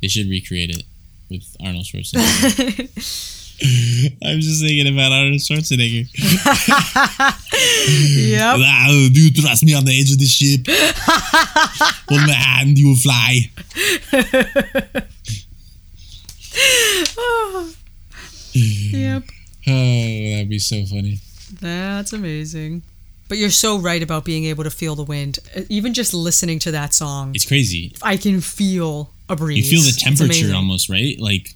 [0.00, 0.84] they should recreate it
[1.30, 3.32] with arnold schwarzenegger
[4.22, 6.06] I'm just thinking about Arnold Schwarzenegger.
[8.28, 8.56] Yep.
[8.60, 10.66] Ah, do you trust me on the edge of the ship?
[12.10, 13.50] Hold my hand, you will fly.
[18.54, 19.22] Yep.
[19.68, 21.18] Oh, that'd be so funny.
[21.60, 22.82] That's amazing.
[23.28, 25.40] But you're so right about being able to feel the wind.
[25.56, 27.92] Uh, Even just listening to that song, It's crazy.
[28.00, 30.46] I can feel a You feel the temperature.
[30.46, 30.54] Mm-hmm.
[30.56, 31.18] almost, right?
[31.18, 31.54] Like,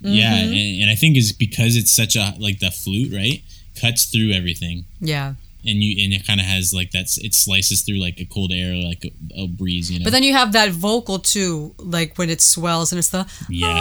[0.00, 3.42] yeah, and, and I think it's because it's such a like the flute, right?
[3.80, 5.34] Cuts through everything, Yeah.
[5.66, 8.52] and you and it kind of has like that's it slices through like a cold
[8.52, 9.10] air, like a,
[9.42, 10.04] a breeze, you know.
[10.04, 13.80] But then you have that vocal too, like when it swells and it's the Yeah.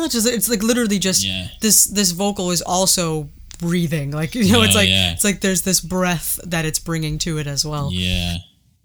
[0.00, 1.48] Ah, just it's like literally just Yeah.
[1.60, 4.10] this this vocal is also breathing.
[4.10, 5.12] Like you know, it's Oh, like yeah.
[5.12, 7.90] it's like there's this breath that it's bringing to it as well.
[7.92, 8.38] yeah,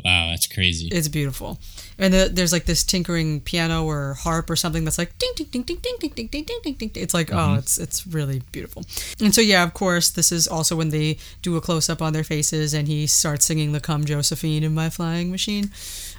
[0.04, 0.88] wow, that's crazy.
[0.88, 1.60] It's beautiful.
[1.98, 5.48] And the, there's like this tinkering piano or harp or something that's like ding ding
[5.48, 7.04] ding ding ding ding ding ding ding ding ding.
[7.04, 8.84] It's like oh, it's it's really beautiful.
[9.20, 12.14] And so yeah, of course, this is also when they do a close up on
[12.14, 15.72] their faces and he starts singing the "Come Josephine" in my flying machine,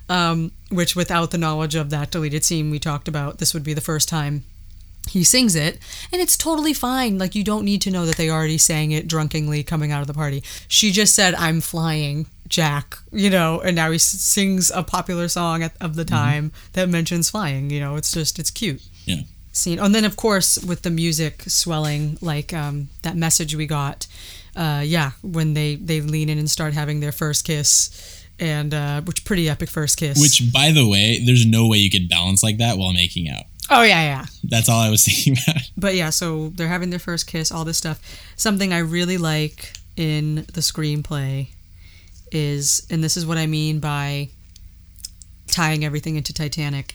[0.09, 3.75] um, which without the knowledge of that deleted scene we talked about, this would be
[3.75, 4.45] the first time
[5.09, 5.79] he sings it
[6.13, 9.07] and it's totally fine like you don't need to know that they already sang it
[9.07, 13.75] drunkenly coming out of the party she just said i'm flying jack you know and
[13.77, 17.97] now he sings a popular song at, of the time that mentions flying you know
[17.97, 19.23] it's just it's cute Yeah.
[19.53, 24.07] scene and then of course with the music swelling like um, that message we got
[24.57, 29.01] uh, yeah when they they lean in and start having their first kiss and uh,
[29.03, 32.43] which pretty epic first kiss Which, by the way, there's no way you could balance
[32.43, 33.45] like that while making out.
[33.71, 35.63] oh yeah yeah That's all I was thinking about.
[35.77, 38.01] but yeah, so they're having their first kiss, all this stuff.
[38.37, 41.49] Something I really like in the screenplay
[42.35, 44.29] is, and this is what I mean by
[45.47, 46.95] tying everything into Titanic.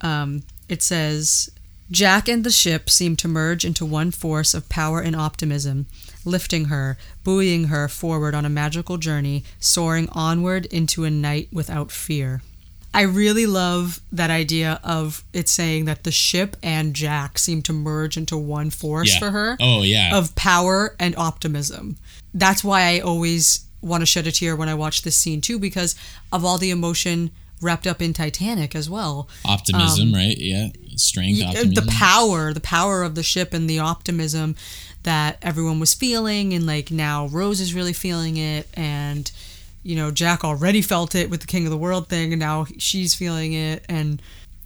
[0.00, 1.50] Um, it says,
[1.90, 5.86] Jack and the ship seem to merge into one force of power and optimism,
[6.24, 11.90] lifting her, buoying her forward on a magical journey, soaring onward into a night without
[11.90, 12.42] fear.
[12.94, 17.72] I really love that idea of it saying that the ship and Jack seem to
[17.72, 19.18] merge into one force Yeah.
[19.18, 20.16] for her Oh yeah.
[20.16, 21.96] of power and optimism.
[22.34, 25.58] That's why I always want to shed a tear when I watch this scene too,
[25.58, 25.94] because
[26.30, 29.28] of all the emotion wrapped up in Titanic as well.
[29.44, 30.36] optimism, right?
[30.36, 30.68] Yeah.
[30.96, 31.74] Strength, uh, optimism.
[31.74, 34.56] The power, the power of the ship and the optimism
[35.04, 39.30] that everyone was feeling, and like now Rose is really feeling it, and
[39.82, 42.66] you know Jack already felt it with the King of the World thing, and now
[42.78, 44.20] she's feeling it, and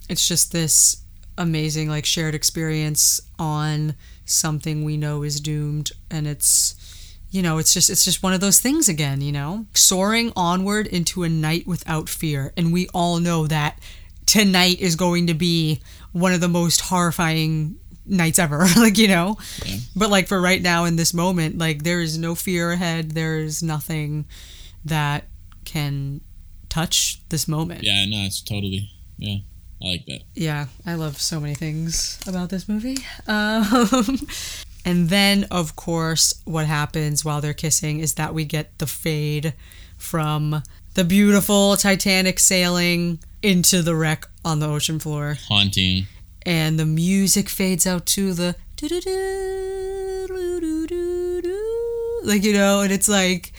[0.09, 0.97] it's just this
[1.37, 6.75] amazing like shared experience on something we know is doomed, and it's
[7.31, 10.87] you know it's just it's just one of those things again you know soaring onward
[10.87, 13.79] into a night without fear and we all know that
[14.25, 15.81] tonight is going to be
[16.13, 19.77] one of the most horrifying nights ever like you know Yeah.
[19.95, 23.37] but like for right now in this moment like there is no fear ahead there
[23.37, 24.25] is nothing
[24.85, 25.25] that
[25.65, 26.21] can
[26.69, 28.89] touch this moment Yeah, no, it's totally.
[29.17, 29.37] Yeah,
[29.81, 30.21] I like that.
[30.35, 32.97] yeah, I love so many things about this movie.
[33.27, 34.19] Um,
[34.87, 39.53] and then, of course, what happens while they're kissing is that we get the fade
[39.97, 45.35] from the beautiful Titanic sailing into the wreck on the ocean floor.
[45.49, 46.07] Haunting.
[46.43, 48.55] And the music fades out to the.
[52.23, 53.51] Like, you know, and it's like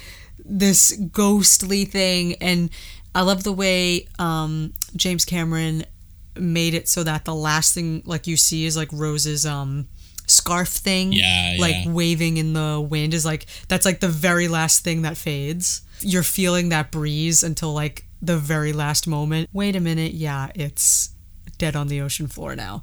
[0.42, 2.36] this ghostly thing.
[2.40, 2.70] And
[3.14, 5.84] I love the way um, James Cameron
[6.36, 9.88] made it so that the last thing like you see is like Rose's um
[10.28, 11.90] scarf thing Yeah, like yeah.
[11.92, 16.22] waving in the wind is like that's like the very last thing that fades you're
[16.22, 21.10] feeling that breeze until like the very last moment wait a minute yeah it's
[21.56, 22.82] dead on the ocean floor now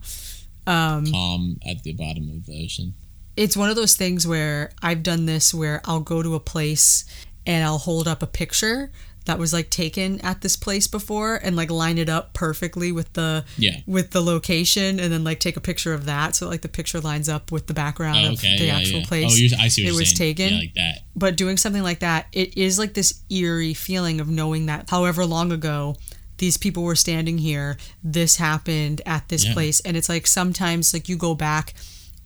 [0.67, 2.93] um Calm at the bottom of the ocean.
[3.37, 7.05] it's one of those things where I've done this where I'll go to a place
[7.45, 8.91] and I'll hold up a picture
[9.25, 13.11] that was like taken at this place before and like line it up perfectly with
[13.13, 13.81] the Yeah.
[13.85, 16.99] with the location and then like take a picture of that so like the picture
[17.01, 19.05] lines up with the background Oh, of the yeah, actual yeah.
[19.05, 20.35] place Oh, I see what it was saying.
[20.35, 20.99] taken Yeah, like that.
[21.15, 25.25] but doing something like that it is like this eerie feeling of knowing that however
[25.25, 25.95] long ago
[26.37, 31.07] these people were standing here this happened at this place and it's like sometimes like
[31.09, 31.73] you go back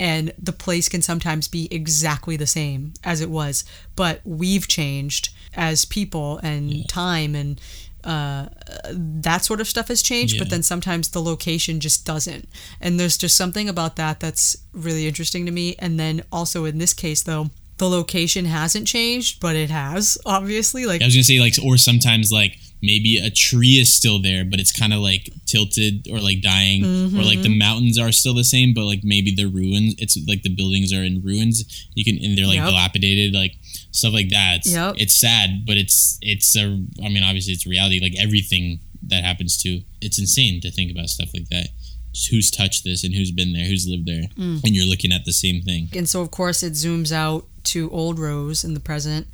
[0.02, 3.64] and the place can sometimes be exactly the same as it was
[3.96, 7.60] but we've changed as people and time and
[8.04, 8.48] uh,
[8.92, 12.48] that sort of stuff has changed but then sometimes the location just doesn't.
[12.80, 15.76] And there's just something about that that's really interesting to me.
[15.80, 20.86] And then also in this case though the location hasn't changed but it has obviously
[20.86, 24.46] like I was gonna say like, or sometimes like maybe a tree is still there,
[24.46, 27.44] but it's kind of like tilted or like dying, or like Mm-hmm.
[27.44, 29.96] the mountains are still the same, but like maybe the ruins.
[29.98, 31.88] It's like the buildings are in ruins.
[31.96, 32.70] You can and they're like Yep.
[32.70, 33.56] dilapidated, like
[33.92, 34.58] stuff like that.
[34.60, 34.96] It's, Yep.
[34.98, 36.64] it's sad, but it's it's a.
[37.04, 38.00] I mean, obviously it's reality.
[38.00, 41.68] Like everything that happens to, it's insane to think about stuff like that.
[42.32, 44.64] Who's touched this and who's been there, who's lived there, Mm.
[44.64, 45.90] and you're looking at the same thing.
[45.96, 49.28] and so of course it zooms out to old Rose in the present,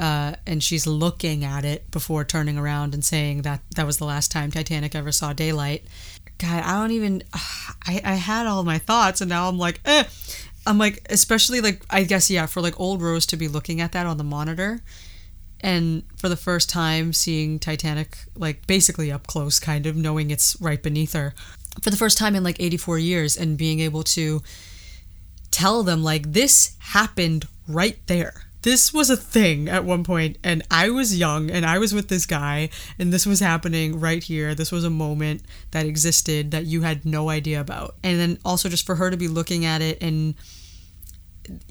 [0.00, 4.06] uh, and she's looking at it before turning around and saying that that was the
[4.06, 5.84] last time Titanic ever saw daylight.
[6.38, 7.22] God, I don't even.
[7.34, 10.04] I I had all my thoughts, and now I'm like, eh.
[10.66, 13.92] I'm like, especially like I guess yeah, for like old Rose to be looking at
[13.92, 14.80] that on the monitor.
[15.62, 20.58] And for the first time, seeing Titanic like basically up close, kind of knowing it's
[20.62, 21.34] right beneath her,
[21.82, 24.40] for the first time in like 84 years, and being able to
[25.50, 28.46] tell them like this happened right there.
[28.62, 32.08] This was a thing at one point and I was young and I was with
[32.08, 32.68] this guy
[32.98, 34.54] and this was happening right here.
[34.54, 37.94] This was a moment that existed that you had no idea about.
[38.04, 40.34] And then also just for her to be looking at it and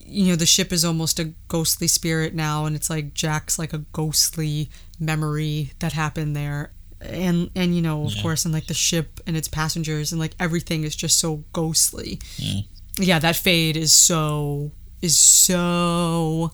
[0.03, 3.71] you know the ship is almost a ghostly spirit now and it's like Jack's like
[3.71, 6.71] a ghostly memory that happened there.
[7.01, 8.21] And and you know of Yeah.
[8.23, 12.19] course and like the ship and its passengers and like everything is just so ghostly
[12.37, 12.61] Yeah.
[12.97, 14.71] yeah that fade is so
[15.01, 16.51] is so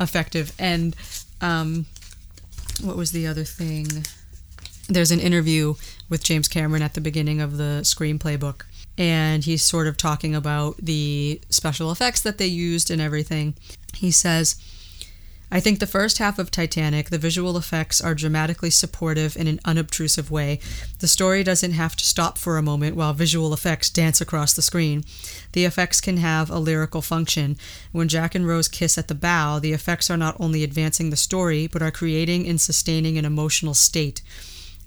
[0.00, 0.52] effective.
[0.58, 0.96] And
[1.40, 1.86] um
[2.82, 4.04] what was the other thing?
[4.88, 5.74] There's an interview
[6.08, 10.34] with James Cameron at the beginning of the screenplay book and he's sort of talking
[10.34, 13.54] about the special effects that they used and everything.
[13.94, 14.56] He says
[15.54, 19.60] I think the first half of Titanic, the visual effects are dramatically supportive in an
[19.64, 20.58] unobtrusive way.
[20.98, 24.62] The story doesn't have to stop for a moment while visual effects dance across the
[24.62, 25.04] screen.
[25.52, 27.56] The effects can have a lyrical function.
[27.92, 31.16] When Jack and Rose kiss at the bow, the effects are not only advancing the
[31.16, 34.22] story, but are creating and sustaining an emotional state.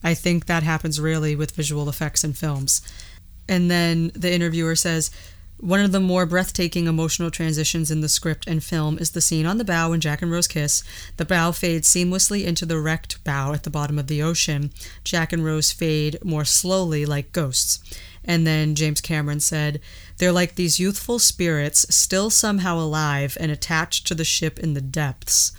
[0.03, 2.81] I think that happens rarely with visual effects in films.
[3.47, 5.11] And then the interviewer says,
[5.59, 9.45] one of the more breathtaking emotional transitions in the script and film is the scene
[9.45, 10.83] on the bow when Jack and Rose kiss.
[11.17, 14.71] The bow fades seamlessly into the wrecked bow at the bottom of the ocean.
[15.03, 17.79] Jack and Rose fade more slowly like ghosts.
[18.23, 19.79] And then James Cameron said,
[20.17, 24.81] They're like these youthful spirits, still somehow alive and attached to the ship in the
[24.81, 25.53] depths.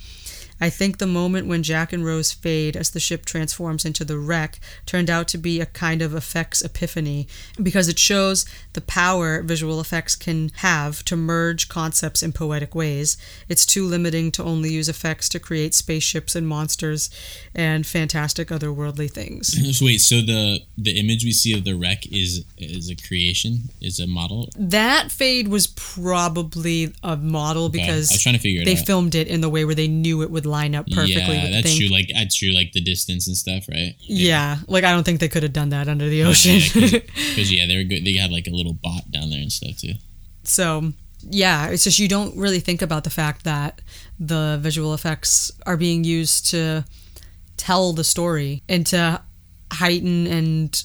[0.61, 4.17] I think the moment when Jack and Rose fade as the ship transforms into the
[4.17, 7.27] wreck turned out to be a kind of effects epiphany
[7.61, 13.17] because it shows the power visual effects can have to merge concepts in poetic ways.
[13.47, 17.09] It's too limiting to only use effects to create spaceships and monsters
[17.55, 19.55] and fantastic otherworldly things.
[19.79, 23.69] So wait, so the the image we see of the wreck is is a creation,
[23.79, 24.49] is a model.
[24.57, 28.75] That fade was probably a model Okay, because I was trying to figure it they
[28.77, 28.85] out.
[28.85, 31.67] filmed it in the way where they knew it would line up perfectly yeah, that's
[31.69, 31.79] thing.
[31.87, 31.95] true.
[31.95, 32.51] Like that's true.
[32.51, 33.95] Like the distance and stuff, right?
[33.99, 34.57] Yeah.
[34.67, 36.59] like I don't think they could have done that under the ocean.
[36.73, 38.03] Because yeah, they were good.
[38.05, 39.93] They had like a little bot down there and stuff too.
[40.43, 40.93] so
[41.29, 43.81] yeah, it's just you don't really think about the fact that
[44.19, 46.85] the visual effects are being used to
[47.57, 49.21] tell the story and to
[49.73, 50.83] heighten and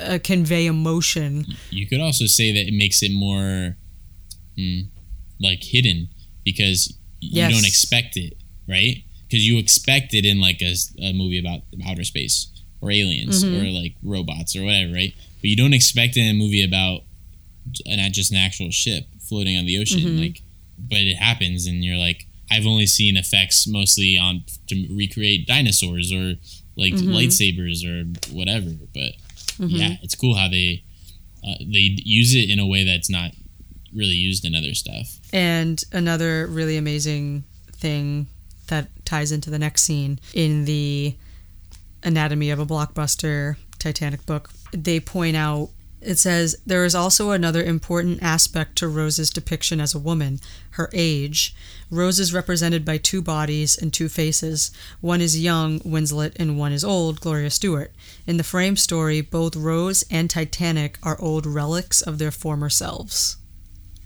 [0.00, 1.44] uh, convey emotion.
[1.70, 3.76] You could also say that it makes it more,
[4.58, 4.86] mm,
[5.38, 6.08] like hidden
[6.44, 7.52] because you Yes.
[7.52, 8.34] don't expect it,
[8.68, 9.04] right?
[9.28, 12.48] Because you expect it in like a movie about outer space
[12.80, 13.66] or aliens Mm-hmm.
[13.66, 15.14] or like robots or whatever, right?
[15.40, 17.02] But you don't expect it in a movie about
[17.86, 20.18] an, just an actual ship floating on the ocean, Mm-hmm.
[20.20, 20.42] like.
[20.78, 26.12] But it happens, and you're like, I've only seen effects mostly on to recreate dinosaurs
[26.12, 26.34] or
[26.76, 27.12] like Mm-hmm.
[27.12, 28.70] lightsabers or whatever.
[28.92, 29.12] But
[29.58, 30.82] yeah, it's cool how they
[31.46, 33.30] uh, they use it in a way that's not
[33.94, 35.16] really used in other stuff.
[35.32, 37.44] And another really amazing
[37.76, 38.26] thing
[38.68, 41.16] that ties into the next scene in the
[42.02, 45.70] Anatomy of a Blockbuster Titanic book, they point out
[46.04, 50.38] it says there is also another important aspect to Rose's depiction as a woman
[50.72, 51.54] her age.
[51.90, 54.70] Rose is represented by two bodies and two faces.
[55.00, 57.92] One is young, Winslet, and one is old, Gloria Stuart.
[58.26, 63.36] In the frame story, both Rose and Titanic are old relics of their former selves.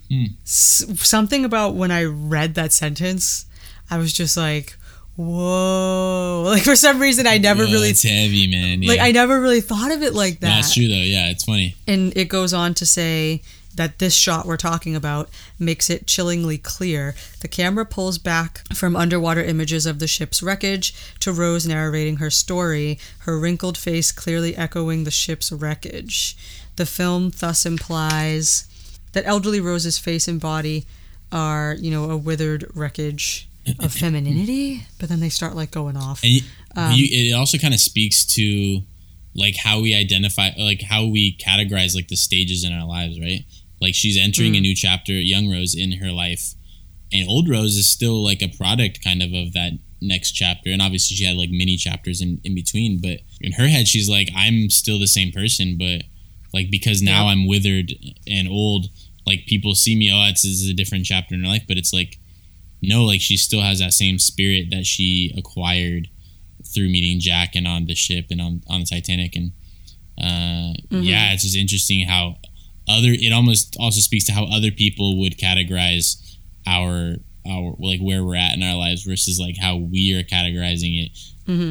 [0.08, 0.24] Hmm.
[0.44, 3.46] S- something about when I read that sentence,
[3.90, 4.76] I was just like,
[5.16, 6.14] whoa.
[6.48, 7.90] Like, for some reason, I never Whoa, really.
[7.90, 8.82] it's heavy, man.
[8.82, 8.90] Yeah.
[8.90, 10.46] Like I never really thought of it like that.
[10.48, 10.94] That's true though.
[10.94, 11.74] Yeah, it's funny.
[11.86, 13.42] And it goes on to say
[13.74, 17.14] that this shot we're talking about makes it chillingly clear.
[17.40, 22.30] The camera pulls back from underwater images of the ship's wreckage to Rose narrating her
[22.30, 26.36] story, her wrinkled face clearly echoing the ship's wreckage.
[26.76, 28.66] The film thus implies
[29.12, 30.86] that elderly Rose's face and body
[31.30, 33.47] are, you know, a withered wreckage
[33.80, 36.22] of femininity, but then they start like going off.
[36.24, 36.42] And
[36.76, 38.82] Um, you, it also kind of speaks to
[39.34, 43.44] like how we identify, like how we categorize like the stages in our lives, right?
[43.80, 44.58] Like she's entering Mm.
[44.58, 46.54] a new chapter, young Rose in her life,
[47.12, 50.70] and old Rose is still like a product kind of of that next chapter.
[50.70, 54.08] And obviously she had like mini chapters in, in between, but in her head she's
[54.08, 56.02] like, I'm still the same person, but
[56.52, 57.32] like because now Yep.
[57.32, 57.92] I'm withered
[58.26, 58.88] and old,
[59.26, 61.76] like people see me, oh, it's this is a different chapter in her life, but
[61.76, 62.18] it's like
[62.82, 66.08] no, like she still has that same spirit that she acquired
[66.74, 69.34] through meeting Jack and on the ship and on, on the Titanic.
[69.36, 69.52] And
[70.20, 72.36] uh, yeah, it's just interesting how
[72.88, 76.36] other, it almost also speaks to how other people would categorize
[76.66, 77.16] our,
[77.48, 81.18] our, like where we're at in our lives versus like how we are categorizing it.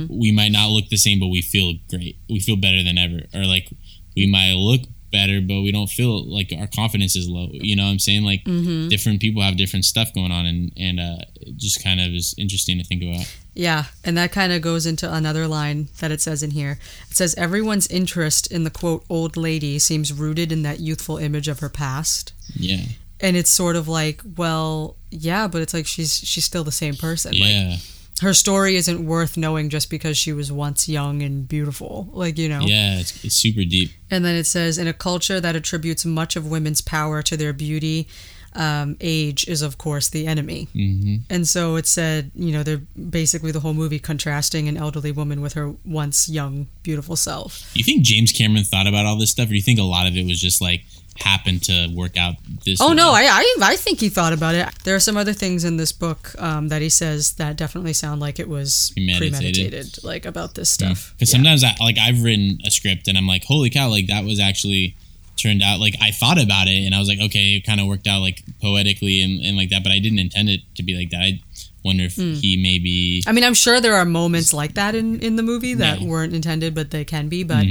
[0.09, 2.17] We might not look the same, but we feel great.
[2.29, 3.21] We feel better than ever.
[3.33, 3.69] Or like
[4.15, 7.47] we might look better, but we don't feel like our confidence is low.
[7.51, 8.23] You know what I'm saying?
[8.23, 8.43] Like
[8.89, 12.35] different people have different stuff going on and, and uh, it just kind of is
[12.37, 13.25] interesting to think about.
[13.53, 16.77] Yeah, and that kind of goes into another line that it says in here.
[17.09, 21.47] It says everyone's interest in the quote old lady seems rooted in that youthful image
[21.47, 22.33] of her past.
[22.53, 22.83] Yeah.
[23.19, 26.95] And it's sort of like, well, yeah, but it's like she's she's still the same
[26.95, 27.31] person.
[27.31, 27.77] Like Yeah.
[28.19, 32.09] Her story isn't worth knowing just because she was once young and beautiful.
[32.11, 32.61] Like, you know.
[32.61, 32.99] Yeah.
[32.99, 33.91] It's, it's super deep.
[34.09, 37.53] And then it says, in a culture that attributes much of women's power to their
[37.53, 38.07] beauty,
[38.57, 40.67] um, age is, of course, the enemy.
[40.73, 45.11] hmm And so it said, you know, they're basically the whole movie contrasting an elderly
[45.11, 47.71] woman with her once young, beautiful self.
[47.75, 50.07] You think James Cameron thought about all this stuff, or do you think a lot
[50.07, 50.81] of it was just like
[51.19, 52.79] happened to work out this?
[52.81, 52.95] Oh, way?
[52.95, 54.67] no, I, I, I think he thought about it.
[54.83, 58.21] There are some other things in this book um, that he says that definitely sound
[58.21, 59.31] like it was Premeditated.
[59.33, 61.13] premeditated, like about this stuff.
[61.15, 61.37] Because Yeah.
[61.37, 64.39] sometimes I like I've written a script and I'm like, holy cow, like that was
[64.39, 64.95] actually
[65.37, 67.87] turned out like I thought about it and I was like, okay, it kind of
[67.87, 70.95] worked out like poetically and, and like that, but I didn't intend it to be
[70.95, 71.21] like that.
[71.21, 71.39] I
[71.83, 72.33] wonder if Hmm.
[72.33, 75.73] he maybe I mean, I'm sure there are moments like that in, in the movie
[75.75, 76.07] that Yeah.
[76.07, 77.43] weren't intended, but they can be.
[77.43, 77.65] But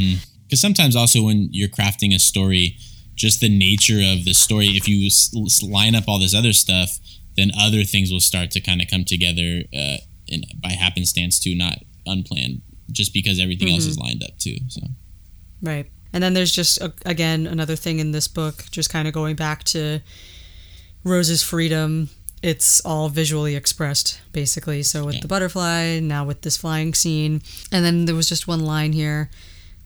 [0.47, 2.77] because sometimes also when you're crafting a story,
[3.15, 6.99] just the nature of the story, if you s- line up all this other stuff,
[7.37, 9.97] then other things will start to kind of come together uh,
[10.29, 14.57] in, by happenstance too, not unplanned, just because everything else is lined up too.
[14.69, 14.81] So
[15.61, 15.87] Right.
[16.17, 19.37] And then there's just, uh, again, another thing in this book, just kind of going
[19.37, 20.01] back to
[21.05, 22.09] Rose's freedom.
[22.43, 24.83] It's all visually expressed, basically.
[24.83, 27.43] So with the butterfly, now with this flying scene.
[27.71, 29.29] And then there was just one line here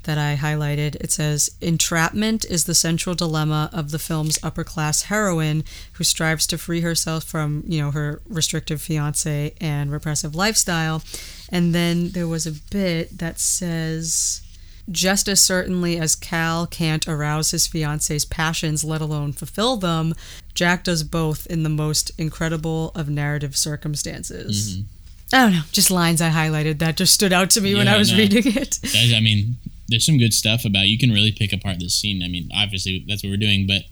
[0.05, 0.95] that I highlighted.
[1.01, 5.64] It says, Entrapment is the central dilemma of the film's upper class heroine
[5.95, 11.03] who strives to free herself from, you know, her restrictive fiance and repressive lifestyle.
[11.49, 14.43] And then there was a bit that says,
[14.91, 20.14] just as certainly as Cal can't arouse his fiance's passions, let alone fulfill them,
[20.55, 24.78] Jack does both in the most incredible of narrative circumstances.
[24.78, 24.86] Mm-hmm.
[25.32, 27.97] I don't know, just lines I highlighted that just stood out to me when I
[27.97, 28.18] was no.
[28.18, 28.78] reading it.
[28.82, 29.57] That- I mean,
[29.88, 30.86] there's some good stuff about.
[30.86, 32.22] You can really pick apart this scene.
[32.22, 33.82] I mean, obviously that's what we're doing, but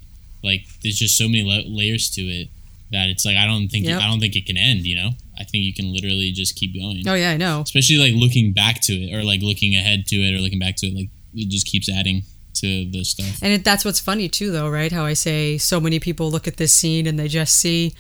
[0.42, 2.48] like, there's just so many la- layers to it
[2.90, 4.00] that it's like I don't think Yep.
[4.00, 4.86] I don't think it can end.
[4.86, 7.06] You know, I think you can literally just keep going.
[7.08, 7.60] Oh yeah, I know.
[7.60, 10.76] Especially like looking back to it, or like looking ahead to it, or looking back
[10.76, 10.94] to it.
[10.94, 12.22] Like it just keeps adding
[12.54, 13.38] to the stuff.
[13.42, 14.90] And it, that's what's funny too, though, right?
[14.90, 17.94] How I say so many people look at this scene and they just see,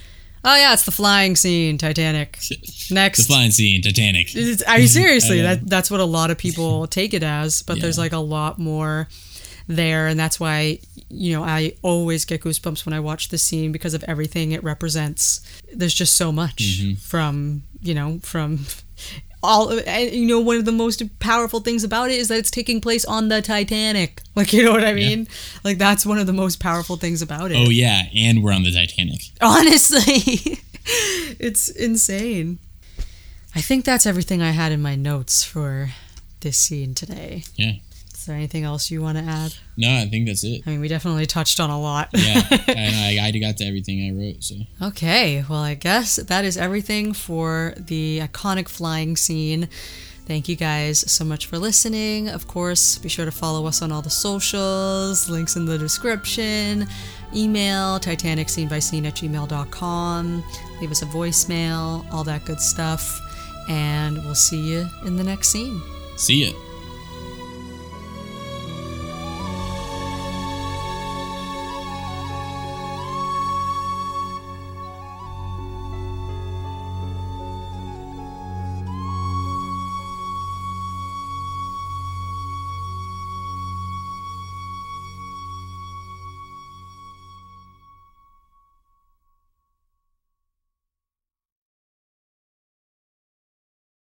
[0.44, 2.38] oh yeah, it's the flying scene, Titanic.
[2.90, 4.34] Next, The flying scene, Titanic.
[4.34, 7.62] It's- I mean, seriously, I that that's what a lot of people take it as,
[7.62, 9.08] but there's like a lot more
[9.68, 10.80] there, and that's why
[11.10, 14.62] you know I always get goosebumps when I watch this scene because of everything it
[14.62, 15.40] represents.
[15.74, 16.94] There's just so much Mm-hmm.
[16.94, 18.60] from you know from
[19.42, 22.50] all and, you know one of the most powerful things about it is that it's
[22.50, 24.20] taking place on the Titanic.
[24.34, 25.26] Like you know what I mean?
[25.64, 27.56] Like that's one of the most powerful things about it.
[27.56, 29.20] Oh yeah, and we're on the Titanic.
[29.40, 30.60] Honestly,
[31.40, 32.58] it's insane.
[33.54, 35.90] I think that's everything I had in my notes for
[36.40, 37.42] this scene today.
[37.56, 37.72] Yeah.
[38.28, 39.54] Is there anything else you want to add?
[39.78, 40.60] No, I think that's it.
[40.66, 42.10] I mean, we definitely touched on a lot.
[42.12, 44.44] Yeah, and I, I got to everything I wrote.
[44.44, 49.70] So okay, well, I guess that is everything for the iconic flying scene.
[50.26, 52.28] Thank you guys so much for listening.
[52.28, 56.86] Of course, be sure to follow us on all the socials, links in the description,
[57.34, 60.44] email Titanic scene by scene at gmail.com,
[60.82, 63.18] leave us a voicemail, all that good stuff.
[63.70, 65.80] And we'll see you in the next scene.
[66.16, 66.67] see ya.